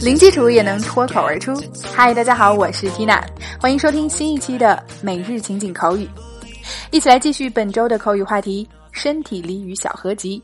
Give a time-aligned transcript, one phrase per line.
[0.00, 1.52] 零基础也能脱口而出。
[1.94, 3.22] 嗨，大家好，我是 Tina，
[3.60, 6.08] 欢迎收听新一期的每日情景口语，
[6.90, 10.42] 一起来继续本周的口语话题——身体俚语小合集。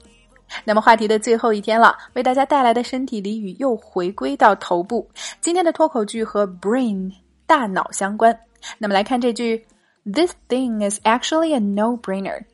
[0.62, 5.08] 那么话题的最后一天了，为大家带来的身体俚语又回归到头部。
[5.40, 7.10] 今天的脱口剧和 brain
[7.46, 8.38] 大脑相关。
[8.76, 9.64] 那么来看这句
[10.04, 12.44] ：This thing is actually a no-brainer。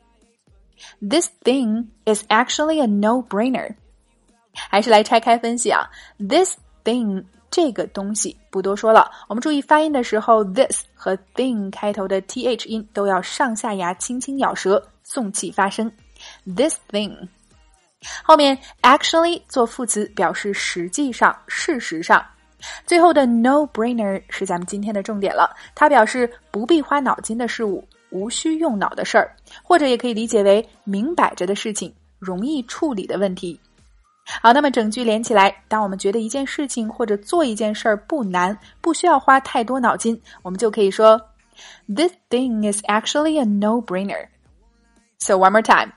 [1.01, 3.75] This thing is actually a no-brainer。
[4.69, 5.89] 还是来拆开分析啊
[6.29, 15.91] ，this thing 这个东西不多说了，我们注意发音的时候，this 和 thing 开头的 th 音都要上下牙轻轻咬舌，送气发声。
[16.45, 17.29] This thing
[18.23, 22.25] 后面 actually 做副词表示实际上、事实上。
[22.85, 33.59] 最后的 no-brainer 是咱们今天的重点了，它表示不必花脑筋的事物，无需用脑的事儿，或者也可以理解为明摆着的事情，容易处理的问题。
[34.43, 41.21] 好，那么整句连起来，当我们觉得一件事情或者做一件事儿不难，不需要花太多脑筋，我们就可以说
[41.87, 44.29] ，This thing is actually a no-brainer.
[45.19, 45.93] So one more time,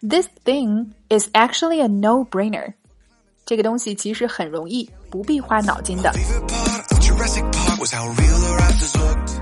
[0.00, 2.72] this thing is actually a no-brainer.
[3.44, 6.10] 这个东西其实很容易，不必花脑筋的。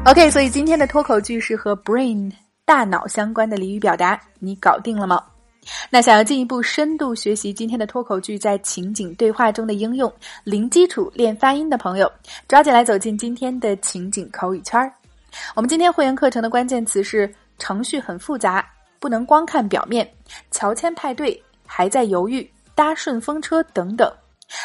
[0.04, 2.30] OK，所以今天的脱口句是和 brain
[2.64, 5.22] 大脑相关的俚语表达，你搞定了吗？
[5.90, 10.12] 那想要进一步深度学习今天的脱口剧在情景对话中的应用，
[10.44, 12.10] 零基础练发音的朋友，
[12.48, 14.92] 抓紧来走进今天的情景口语圈儿。
[15.54, 18.68] 我们今天会员课程的关键词是程序很复杂，
[18.98, 20.10] 不能光看表面，
[20.50, 24.12] 乔迁派对还在犹豫，搭顺风车等等。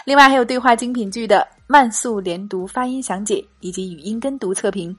[0.03, 4.97] 另外还有对话精品剧的慢速连读发音详解以及语音跟读测评，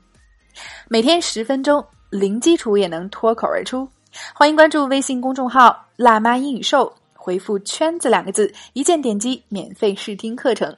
[0.88, 3.86] 每天十分钟，零基础也能脱口而出。
[4.34, 10.76] 欢迎关注微信公众号“辣妈英语秀”，回复“圈子”两个字，一键点击免费试听课程。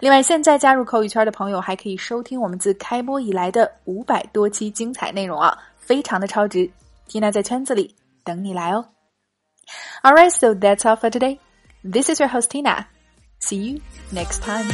[0.00, 6.70] 另外，现在加入口语圈的朋友还可以收听我们自开播以来的五百多期精彩内容啊，非常的超值。
[7.08, 8.84] Tina 在圈子里等你来哦。
[10.02, 11.38] All right, so that's all for today.
[11.82, 12.84] This is your host Tina.
[13.40, 13.80] See you
[14.12, 14.66] next time.